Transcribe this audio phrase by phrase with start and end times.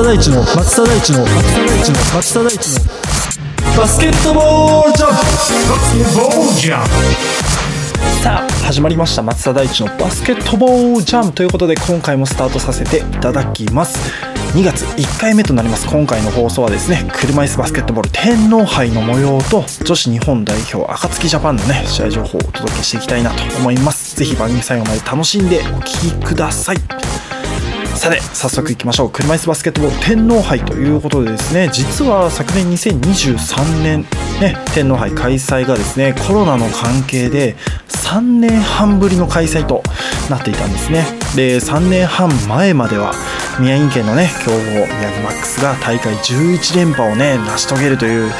[0.00, 2.80] 田大地の松田大地の松田大地の松田大地の
[3.76, 6.90] バスケットボールジャンプバスケットボールジャンプ
[8.22, 9.22] さあ始まりました。
[9.22, 13.98] 松田大地のバスケットボールジャンプということで今回もスタートさせていただきます。
[14.54, 15.86] 2月1回目となります。
[15.86, 24.16] 今回の放送はですね車椅子バスケットボール天皇杯の模様と女子日本代表暁ジャパンのね試合情報をお届けしていきたいなと思います。
[24.16, 27.19] ぜひ番組最後まで楽しんでお聴きください。
[28.00, 29.10] さて早速いきましょう。
[29.10, 34.06] 車椅子バスケットボール天皇杯ということでですね実は昨年2023年
[34.40, 37.56] ね天皇杯開催がですねコロナの関係で
[37.88, 39.82] 3年半ぶりの開催と
[40.30, 41.19] なっていたんですね。
[41.36, 43.12] で3年半前までは
[43.60, 48.32] 宮城県のね強豪宮城マックスが大会11連覇をね成し遂げるという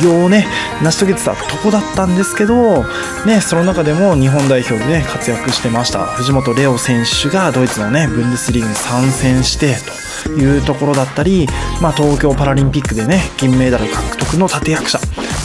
[0.00, 0.46] 偉業をね
[0.82, 2.84] 成し遂げてたとこだったんですけど
[3.26, 10.07] ねその中でも日本代表でね活躍してました藤本怜央選手がドイツのねブンデスリーグに参戦してと。
[10.30, 11.46] いうところだったり、
[11.80, 14.98] まあ、東京パラリンピックでね銀メダル獲得の立役者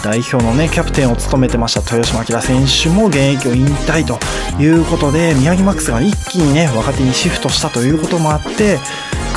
[0.03, 4.19] 代表のねキャプテンを務めてました豊島明選手も現役を引退と
[4.61, 8.79] いうことで宮城マックスが一気にね若手にシフトしたということもあって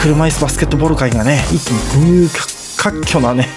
[0.01, 2.29] 車椅子バスケットボール界がね一気に群雄
[2.77, 3.49] 割拠なね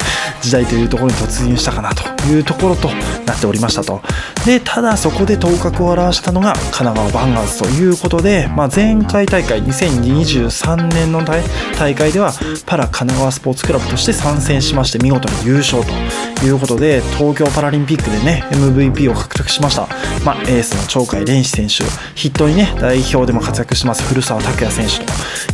[0.41, 2.89] 時代というところに突入したかなというところと
[3.25, 4.01] なっておりましたと。
[4.45, 12.31] でただそこで頭角を現したのが神奈川バンガーズということで、まあ、前回大会2023年の大会では
[12.65, 19.87] パラ神奈川スポーツクラブとして参戦しまして見事に優勝ということで東京パラリンピックでね MVP を獲得しました、
[20.23, 21.83] まあ、エースの鳥海連志選手
[22.19, 25.05] 筆頭にね代表でも活躍します古澤拓也選手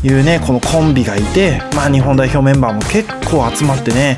[0.01, 4.17] というねこのコンビがいて、まあ、日本代表メンバーも結構集まってね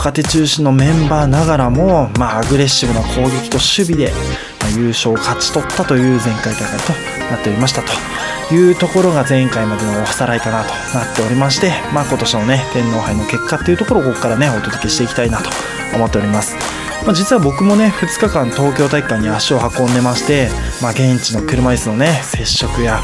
[0.00, 4.10] 若手中心のメンバーながらも、まあ、アグレッシブな攻撃と守備で、
[4.62, 6.92] ま、優勝を勝ち取ったという前回大会と
[7.30, 7.82] なっておりました
[8.48, 15.50] というところが前回までのおさらいかなとなっておりまして、まあ、今年のね天皇杯の結果っていうところをここからねお届けしていきたいなと
[15.94, 16.79] 思っております。
[17.04, 20.48] まあ、実は僕もね2日間東京体育館に足を運んでまして、
[20.82, 23.00] まあ、現地の車椅子のね接触や、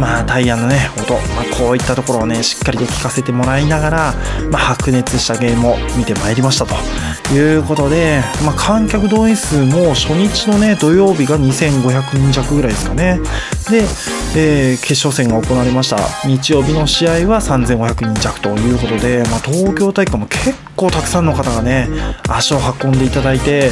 [0.00, 4.14] まあ、タイヤのね音、まあ、こういったところをねしっかりと聞かせてもらいながら、
[4.50, 6.74] まあ、白熱したゲームを見てまいりましたと。
[7.34, 13.18] いうことで、まあ、観客動員数も初日のね土曜日が2500人弱ぐらいですかね。
[13.68, 13.82] で、
[14.36, 15.96] えー、決勝戦が行われました。
[16.26, 21.88] 日曜日の試合は3500人弱ということで、まあ、東京大会も結構たくさんの方がね
[22.28, 23.70] 足を運んでいただいていて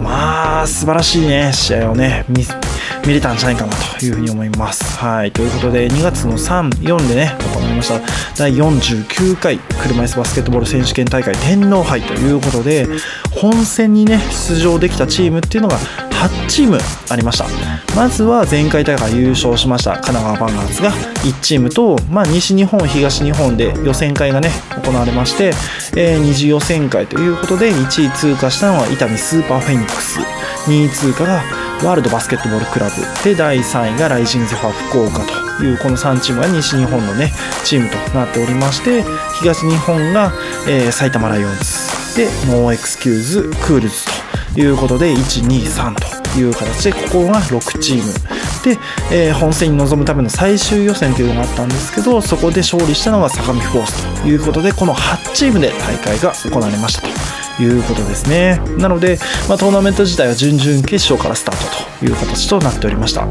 [0.00, 2.44] まあ素晴らしいね試合をね見
[3.06, 4.98] 見れたんじゃないかなというふうに思います。
[4.98, 8.00] はいということで2月の3、4でね行われました
[8.36, 12.86] 第49回車椅子バスケットボール選手権大会天皇杯ということで
[13.30, 15.78] 本戦にね出場できたチームっていうのが
[16.20, 17.46] 8チームありました。
[17.96, 19.92] まずは前回大会優勝しました。
[19.92, 20.92] 神奈川バンガーズが
[21.24, 24.50] 1チームと、まあ、西日本東日本で予選会がね
[24.84, 25.52] 行われまして、
[25.96, 30.20] えー、二次予選会ということで1位通過したのは伊丹スーパーフェニックス。
[30.68, 31.42] 2位通過が
[31.82, 35.24] ワールドバスケットボールクラブで第3位がライジングゼファー福岡
[35.58, 37.32] というこの3チームが西日本のね
[37.64, 39.02] チームとなっておりまして
[39.38, 40.32] 東日本が、
[40.68, 44.19] えー、埼玉ライオンズでノーエクスキューズ、クールズと
[44.56, 48.12] いうことで123という形でここが6チーム
[48.64, 48.78] で、
[49.12, 57.39] えー、本戦に臨むための最終予選というのがあったんですけどそこで勝利したのが相模フォースということでこの8チームで大会が行われましたと。
[57.62, 58.60] いうことですね。
[58.78, 63.28] なので、まあ、トーナメント自体は準々決勝からスタートという形となっておりました。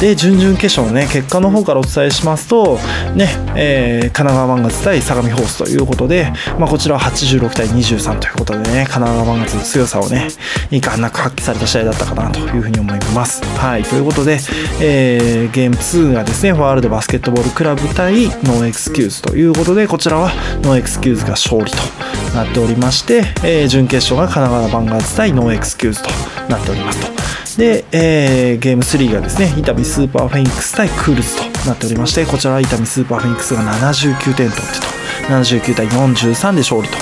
[0.00, 2.78] で準々決勝のね結果の方からお伝えしますと
[3.14, 10.28] ね、えー、神奈川バンガーズ対相模フォースということで、まあ、こちらは86対23ということでね神奈川バンガーズの強さをね
[10.70, 13.42] いかんなく発揮された試合だったかなというふうに思います。
[13.58, 14.38] はいということで、
[14.80, 20.30] えー、ゲーム2がですねワールドバスケットボールクラブ対ノーエクスキューズということでこちらは
[20.62, 21.76] ノーエクスキューズが勝利と
[22.34, 26.10] なっておりまして、えー、準決勝が神奈川バンガーズ対ノーエクスキューズと
[26.50, 27.58] なっておりますと。
[27.58, 34.86] で、えー、ゲーム3がですね伊丹スーパーフェニックス対クールズとなっておりましてこちらは伊丹スーパーフェニックスが79点取ってと
[35.32, 36.96] 79対43で勝利と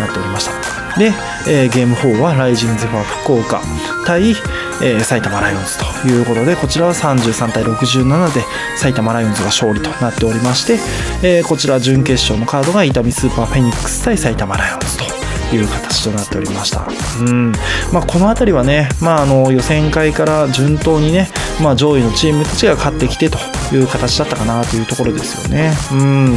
[0.00, 0.98] なっておりました。
[0.98, 1.12] で、
[1.46, 3.60] えー、ゲーム4はライジングゼファー福岡
[4.04, 8.40] 対、えー、埼玉ライオンズということでこちらは33対67で
[8.76, 10.78] 埼玉ライオンズが勝利となっておりまして、
[11.22, 15.25] えー、こちら準決勝のカードが伊丹スーパーフェニックス対埼玉ライオンズと。
[15.52, 16.86] いう形となっておりました。
[17.20, 17.52] うん
[17.92, 21.28] まあ、この辺りはね、まあ、あの予選会から順当にね、
[21.62, 23.38] まあ、上位のチームたちが勝ってきてと
[23.72, 25.72] いう形だったかなというところですよね。
[25.92, 26.34] うん。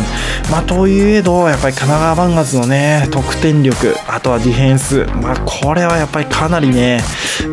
[0.51, 7.01] まあ、といえど、やっぱり神奈川バンガーズのね、得点力、あとはディフェンス、まあ、これはやっぱりかなりね、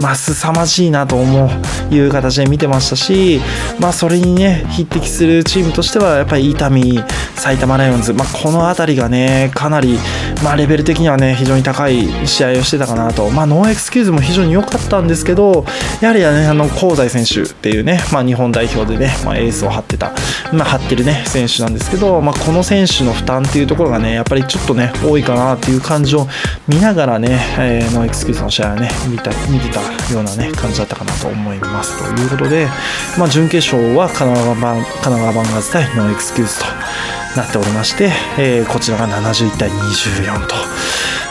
[0.00, 1.50] まあ、凄まじいなと思
[1.90, 3.40] う、いう形で見てましたし、
[3.78, 6.76] まあ、それにね、匹敵するチームとしては、やっぱり伊丹、
[7.34, 9.98] 埼玉ライオンズ、まあ、この辺りがね、かなり、
[10.42, 15.64] まあ、レベル的にはね、非常に高い試合をしてたかなと、まあ、ノーエクスキューズも非常に良かったんですけど、
[16.00, 20.12] やはりね、あの、香西選手っていうね、まあ、日本代表でね、まあ、エースをを張ってた、
[20.52, 26.26] まあ、張ってるね、選手なんですけど、まあ、この選手の負担っていうところがね、やっぱりちょっとね、多いかなっていう感じを
[26.68, 29.80] 見ながらね、えー、ノーエクスキューズの試合はね、見た、見てた
[30.12, 32.14] ようなね、感じだったかなと思います。
[32.14, 32.68] ということで、
[33.18, 36.64] まあ、準決勝は神奈川版、神奈川バンガーズ対ノーエクスキューズと
[37.36, 40.54] なっておりまして、えー、こちらが71対24と。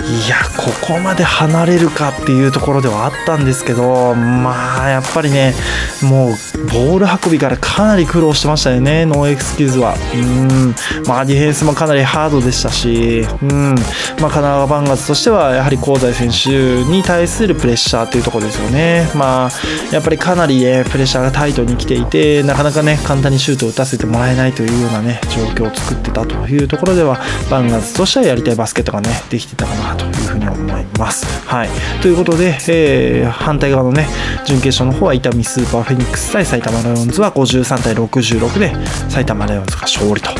[0.03, 5.53] いや、ここまで離れるかっていうところではあったんですけど、まあ、やっぱりね、
[6.01, 6.29] もう、
[6.67, 9.95] ボール運びからかなり苦労してましたよね、ノーエクスキューズは。
[10.13, 10.75] うん、
[11.07, 19.09] まあ、ディフェンスもかなりハードでしたし、うん、まあ、神奈川バンガーズとしては、やはり香西選手に対するプレッシャーというところですよね。
[19.15, 19.49] まあ、
[19.93, 27.19] やっぱりかなりね、プレッシャーがタイトに来ていて、なかなかね、簡単にシュートを打たせてもらえないというようなね、状況を作ってたというところでは、
[27.49, 31.25] バンガーズとしてはやりたいバスケットがね、できてたかなというふうに思います。
[31.47, 31.69] はい。
[32.01, 34.07] ということで、えー、反対側のね、
[34.45, 38.73] 準決勝の方は伊丹スーパーフェニックス対埼玉ライオンズは53対66で
[39.09, 40.31] 埼玉ライオンズが勝利と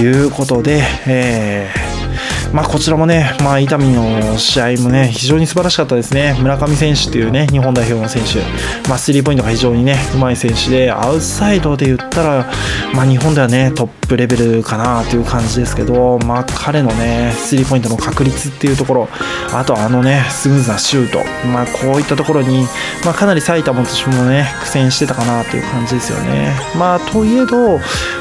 [0.00, 2.03] いうことで、えー
[2.54, 6.36] まあ、こちらもね、まあ、伊丹の試合もね、非常に素晴らしかったですね。
[6.40, 8.38] 村上選手というね、日本代表の選手、
[8.88, 12.46] まあ、スリーポイントが非常にね、うまい選手で、アウトサイドで言ったら、
[12.94, 19.08] まあ、日本ではね、トップレベルかなという感じですけど、まあ、彼のね、スリーポイントの確率っていうところ、
[19.52, 21.18] あとあのね、スムーズなシュート、
[21.48, 22.68] まあ、こういったところに、
[23.04, 26.52] まあ、かなり埼玉としてもね、苦戦してたかなという感じですよね。
[26.78, 27.80] まあ、といえど、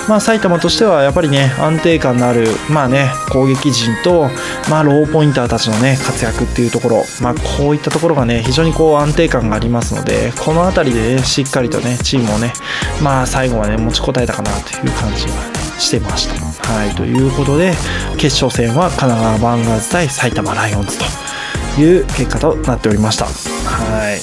[0.10, 4.23] まあ、埼玉としてはやっぱりね、安定感のある、まあね、攻撃陣と、
[4.70, 12.54] まあ、ローポインターたちのね、活躍っていうところ、まあ、こういったところがね、非常にこう安定感がありますので、この辺りで、ね、しっかりとね、チームをね、
[13.02, 16.74] まあ、最後はね、持ちこたえたかなという感じが、してました。
[16.74, 17.74] はい、ということで、
[18.18, 23.26] 決勝戦は神奈川バンガーズ対埼玉ライオンズという結果となっておりました。
[23.26, 24.14] は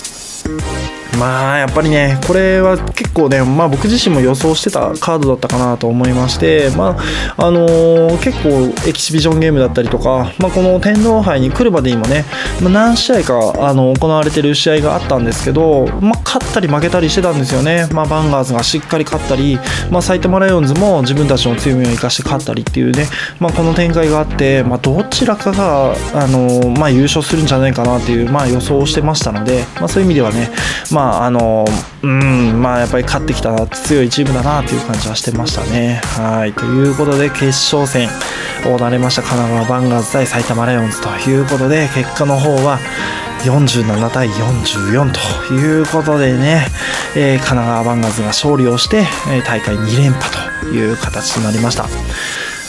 [0.96, 0.99] い。
[1.18, 6.96] まあやっぱりねこれは結構ね、まあ、僕自身も予想してたカードだったかなと思いまして、ま
[7.36, 8.48] ああのー、結構
[8.88, 12.24] エキシビジョンゲームだったりとか、まあ、この天皇杯に来るまでにもね、
[12.62, 19.58] まあ、何試合かあの行われてる試合があったんですけど、まあ、勝ったり負けたりしてたんですよね、まあ、バンガーズがしっかり勝ったり、
[19.90, 23.06] まあ、埼玉ライオンズも自分たちの強みを生かして勝ったりっていうね、
[23.38, 30.50] まあ、この展開があって、まあ、どちらかが、あのー、まあ、優勝するんじゃないかなっていう、まあ、予想をしてましたので、まあ、そういう意味ではね、
[30.92, 31.64] まあまあ、あの、
[32.02, 36.02] うん、まあ、やっぱり勝ってきた強いチームだなという感じはしてましたね。
[36.04, 36.52] はい。
[36.52, 38.10] ということで、決勝戦
[38.70, 42.78] をなれました神奈川バンガーズ対埼玉ライオンズということで、結果の方は、
[43.44, 45.10] 47対44
[45.48, 46.66] ということでね、
[47.16, 49.06] えー、神奈川バンガーズが勝利をして、
[49.46, 51.86] 大会2連覇という形となりました。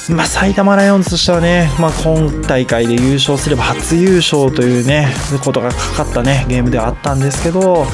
[0.09, 5.07] まあ、埼玉ライオンズとしてはね、まあ、今大会で優勝すれば初優勝というね、
[5.43, 7.85] ことがかかったね、ゲームではあったんですけど、も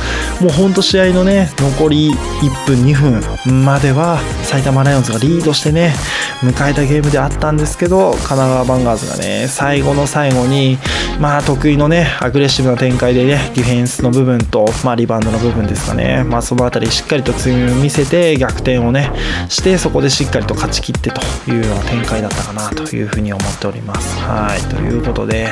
[0.44, 2.94] うほんと試合のね、残り1分、2
[3.44, 5.94] 分までは埼玉ライオンズがリードしてね、
[6.42, 10.78] 迎えたゲームであったんですけど、神奈川バンガーズがね、最後の最後に、
[11.19, 19.11] まあ、得意のね、アグレッシブな展開でね、ディフェンスの部分と、まあ、リバウンドの部分ですかね、まあ、そのあたりしっかりと強みを見せて、逆転をね、
[19.49, 21.21] して、そこでしっかりと勝ち切ってと
[21.52, 24.19] いうような展開回だったかなというふうに思っております。
[24.19, 24.61] はい。
[24.73, 25.49] ということで、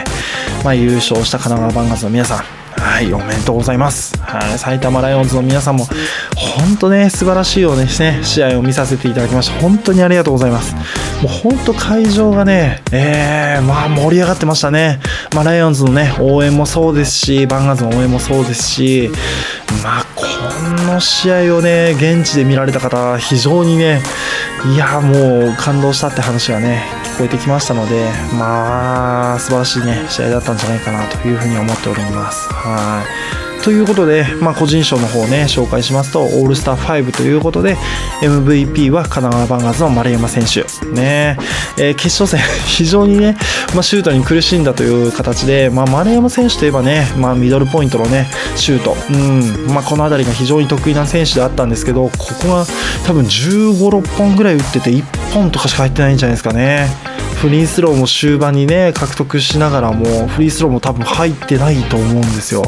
[0.64, 4.18] まあ、優勝した神奈川バンガーズの皆さん、はい、おめでとうございます。
[4.22, 5.86] はい、埼玉ライオンズの皆さんも、
[6.36, 9.60] 本当ね、素晴らしいようですね、試合を見させていただきました。
[9.60, 10.76] 本当にありがとうございます。
[10.76, 10.82] も
[11.24, 15.00] う本当会場がね、えー、まあ盛り上がってましたね。
[15.34, 19.10] まあ、ライオンズのね、応援もそうですし、バンガーズの応援もそうですし、
[19.84, 20.06] まあ、
[20.88, 24.02] の試合をね、現地で見られた方、非常にね、
[24.74, 26.84] いや、もう感動したって話がね、
[27.16, 32.48] 聞こえてきましたので、まあ、素晴らしいね、試合だったんじゃないかなというふうに思っております。
[32.52, 33.04] は
[33.42, 33.45] い。
[33.66, 37.78] ということで、まあ、個人賞の方ね、紹介しますと、オールスター5ということで、
[38.22, 40.86] MVP は神奈川バンガーズの丸山選手。
[40.86, 41.36] ね
[41.80, 43.36] えー、決勝戦、 非常にね、
[43.74, 52.12] まあ、シュートに苦しんだという形で、まあ、丸山選手といえばね、まあ、ミドルポイントのね、シュート、うん、まあ、この辺りが非常に得意な選手であったんですけど、こ
[52.44, 52.68] こが
[53.08, 55.04] 多分15、6本ぐらい打ってて、1
[55.34, 57.15] 本とかしか入ってないんじゃないですかね。
[57.46, 62.64] フリースローも終盤にね獲得しながらもフリースローも多分入ってないと思うんですよ。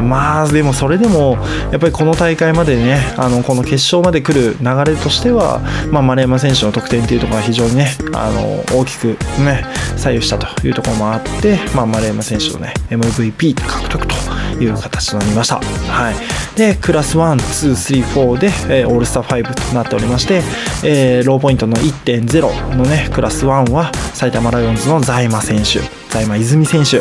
[0.00, 1.36] まあでもそれでも
[1.70, 5.60] やっぱりこの大会までねあのこの決勝まで来る流れとしては、
[5.92, 9.08] まあ、丸山選手の得点っていうところが非常にねあの大きく
[9.44, 9.66] ね
[9.98, 14.14] 左右したというところもあって、まあ、丸山選手のね MVP 獲得と
[14.60, 15.56] いう形となりました。
[15.56, 16.14] はい、
[16.56, 18.46] でクラス1、2、3、4で、
[18.80, 20.42] えー、オールスター5となっておりまして、
[20.84, 27.00] えー、ローポイントの1.0のねクラス1は埼玉ライオンズのザイマ選手財馬泉選手、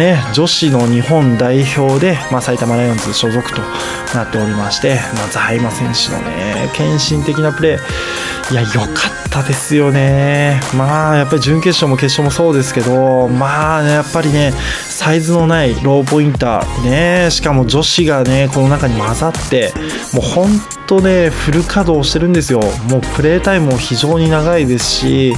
[0.00, 3.60] ね、女子の日本代表で、まあ、埼玉ライオンズ所属と
[4.14, 7.78] なっておりまして、まあ、財馬選手のね献身的なプレー。
[8.50, 10.58] いや良かったですよね。
[10.74, 14.52] まあやっぱり準決勝も決勝もそうですけどまあ、ね、やっぱりね
[14.86, 19.74] サイズのないローポインターねしかも女子がねこの中に混ざって
[20.14, 20.48] もう本
[20.86, 22.60] 当ねフル稼働してるんですよ。
[22.88, 25.34] もうプレータイムも非常に長いですし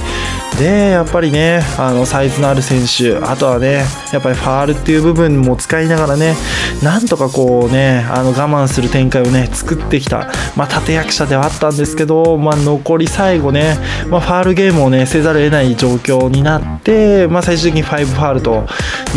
[0.57, 6.35] でやっぱりねあのサイズのある選手あとはねやっぱりファールっていう部分も使いながらね
[6.83, 13.77] なんとかこうねあの我慢する展開をね作ってきた、まあ、立役者ではあったんですけど、まあ、残り最後ね、
[14.09, 18.65] まあ、ファールゲームをねせざるを得ない状況になって、まあ、最終的に5ファールと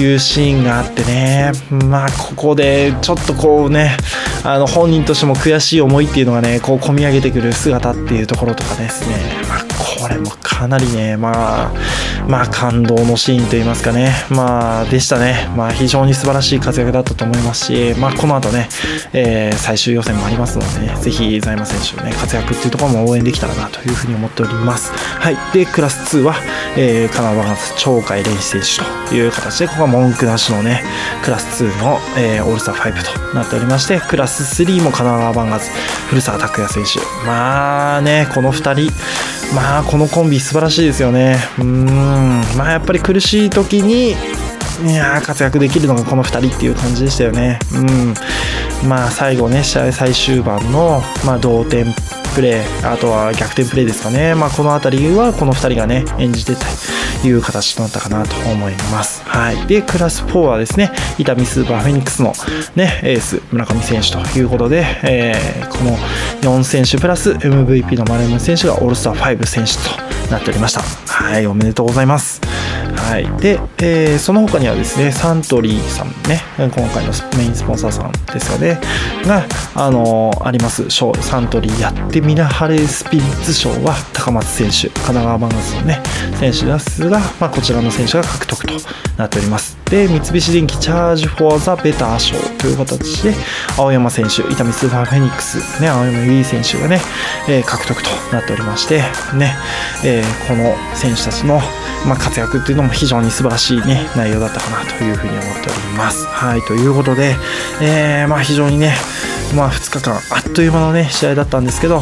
[0.01, 3.97] いうシーンがあってねまあここでちょっとこうね
[4.45, 9.17] あの本人としても悔しい思いっていうのがねこう込み上げてくる姿っていうところとかですね、
[9.49, 11.73] まあ、これもかなりねまあ
[12.29, 14.13] まあ感動のシーンといいますかね。
[14.31, 15.49] まあでしたね。
[15.57, 18.69] まあ非常に素晴らしい活躍だったと思いますしまあこの後ね、
[19.13, 24.93] えー、最終予選もありますのでねぜひ財馬選手のね活躍っていうところも応援できたらなというふうに思っております。
[24.93, 25.37] はい。
[25.53, 26.35] でクラス2は、
[26.77, 30.83] えー、神奈川鳥海蓮選手という形でここは文句なしのね
[31.23, 35.71] クラス2の、えー、オールスター5となっておりましてクラス3も神奈川バンガーズ
[36.09, 37.01] 古澤拓也選手。
[37.27, 38.93] まあねこの2人
[39.55, 41.39] まあこのコンビ素晴らしいですよね。
[41.59, 41.87] うん。
[42.57, 44.15] まあやっぱり苦しい時に
[44.83, 47.61] いや活躍できるのがこの2人っていう感じでしたよね。
[48.83, 51.87] うん、まあ最後ね試合最終盤の、まあ、同点
[52.35, 56.67] プレーあとは逆転プレーですかね、まあ、この辺りはこの2人がね演じてた
[57.29, 59.23] いう形となったかなと思います。
[59.25, 62.33] はい、でクラス4はですね伊丹スーパーフェニックスの、
[62.77, 65.97] ね、エース村上選手ということで、えー、この
[66.43, 70.83] 4選手プラス MVP の丸山選手がオールスター5選手となっておりました。
[71.13, 72.41] はい、おめでとうございます。
[73.05, 78.81] はい、で、えー、その他にはですねサントリーさんね今回のメインスポンサーさんですよね
[79.27, 79.45] が、
[79.75, 80.89] あのー、あります。
[80.91, 86.03] 賞サントリーやってみなはれスピリッツ賞は高松選手神奈川マガズのね
[86.39, 88.75] 選手ですが、まあ、こちらの選手が獲得と
[89.17, 89.77] なっております。
[89.91, 93.35] で三菱電機チャージフォーザベター賞という形で
[93.77, 97.01] 青山選手伊丹スーパーフェニックス、ね、青山優衣選手がね、
[97.49, 99.03] えー、獲得となっておりまして
[99.37, 99.55] ね、
[100.05, 101.61] えー、この選手たちの、
[102.07, 107.35] まあ、活躍っていうのも非常に素晴らしいね内容だったかなというふうに思っておりますはいということで、
[107.83, 108.95] えー、まあ非常にね
[109.55, 112.01] まあ、2日間あっという間の、ね、試合だったんですけど、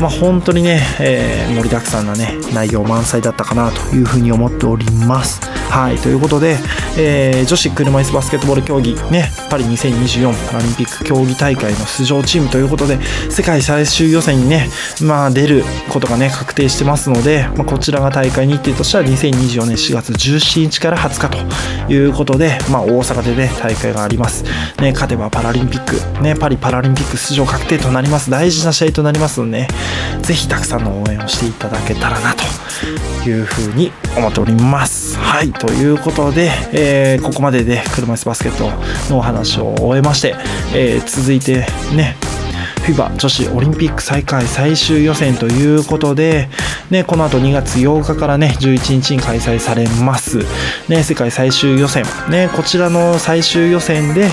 [0.00, 5.40] まあ、本当にね、えー、盛りだくさんな、ね、内容満載だったかなというふうに思っております。
[5.70, 6.56] はいということで、
[6.98, 12.98] えー、女子車椅子バスケットボール競技、ね、パリ2024パラリンピック競技大会の出場チームということで
[13.30, 14.68] 世界最終予選に、ね
[15.02, 24.44] まあ、出ることが、ね、確定してますので、まあ、こちらが大会日程としては2024年4月17日から20日ということで、まあ、大阪で、ね、大会があります、
[24.80, 28.30] ね、勝てばパラリンピック、ね、パリパラリンピック出場確定となります。
[28.30, 29.68] 大事な試合となりますので、ね、
[30.22, 35.16] ぜひたくさんの応援をしていただけたらなというふうに思っております。
[35.18, 35.52] はい。
[35.60, 38.70] ということで、えー、ここまでで車椅子バスケット
[39.12, 40.34] のお話を終えまして、
[40.74, 42.16] えー、続いてね
[42.80, 46.48] FIBA 女子オリンピック再開最終予選ということで、
[46.90, 50.38] ね、この後2月8日からね、11日に開催されます、
[50.88, 54.28] ね、世界最終予選、ね、こちらの最終予選で、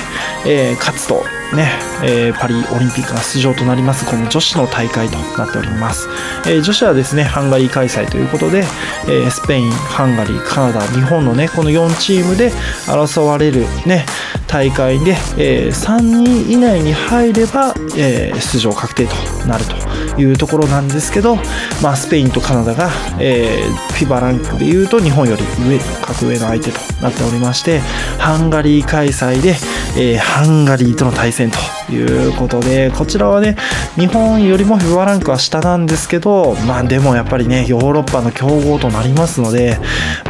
[0.46, 1.22] えー、勝つと。
[1.56, 1.72] ね、
[2.04, 6.08] えー、パリオリンピックが出場となりますこの女子の大会となっております、
[6.46, 8.60] えー、女子はですねハンガリー開催ということで、
[9.08, 12.52] えー、スペインハンガリーカナダ日本のねこの4チームで
[12.88, 14.06] 争われるね
[14.48, 19.14] 大会で、えー、3人以内に入れば、えー、出場確定と
[19.48, 21.36] なるというところなんですけど、
[21.84, 22.90] まあ、スペインとカナダが、
[23.20, 27.80] えー、FIBA ランクでいうと日本より上格上の相手となっておりまして
[28.18, 29.50] ハンガリー開催で、
[29.98, 33.56] えー、ハンガリーとの対戦戦ということでこちらはね
[33.96, 39.78] 日本よりも f バランクは下なんですけどまあでもやっぱりねヨーロッパの強豪となりますので、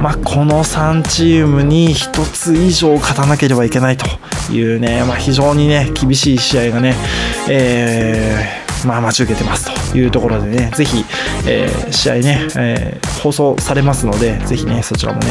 [0.02, 4.06] まあ、この3チームに1つ以上勝たなければいけないと
[4.52, 6.96] いうね、まあ、非常にね厳しい試合がね、
[7.50, 11.06] えーまあ、待ち受けてますというところでね、ぜひ、
[11.48, 15.28] えー、試合ね、えー、放送されますので、ぜひね、そちらもね、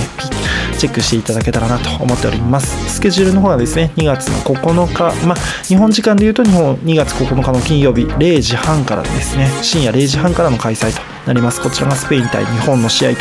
[0.79, 2.95] チェックしていただけたらなと思っております。
[2.95, 11.61] スケジュールの方はですね、2月の9日、まあ、日本時間で言うと日本2月9日の金曜日0時半からですね、深夜0時半からの開催となります。
[11.61, 13.19] こちらがスペイン対日本の試合と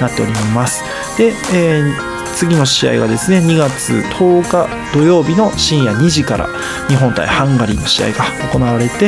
[0.00, 0.82] なっております。
[1.16, 6.48] で、えー次の試合がですね2月10日土曜日の深夜2時から
[6.88, 9.06] 日本対ハンガリーの試合が行われて、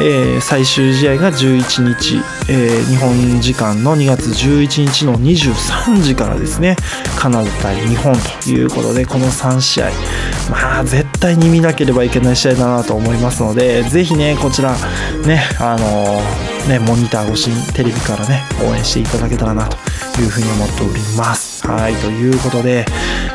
[0.00, 2.16] えー、最終試合が11日、
[2.50, 6.76] えー、日本時間の2月11日の23時からですね
[7.18, 9.90] カナダ対日本ということでこの3試合
[10.50, 14.76] まあ絶対に見なければいけない試合だなと思いますのでぜひねこちら
[15.26, 19.76] ねあのー、ねモニター越しにテレビからね応援していただけたらなと
[20.20, 21.55] いうふうに思っております。
[21.66, 22.84] はい、ということで、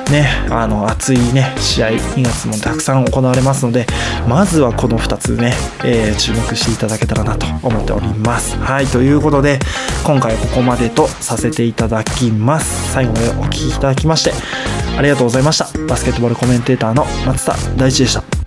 [0.09, 3.85] ね、あの、熱いね、試合、2月もたくさん行われますので、
[4.27, 8.57] まずはこの2つね、えー、注目していただけたらなと思っております。
[8.57, 9.59] はい、ということで、
[10.05, 12.93] 今回はここまでとさせていただきます。
[12.93, 14.33] 最後までお聴きいただきまして、
[14.97, 15.67] ありがとうございました。
[15.87, 18.40] バスケットボールコメンテーターの松田大地でした。